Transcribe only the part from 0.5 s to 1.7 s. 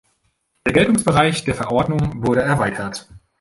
Der Geltungsbereich der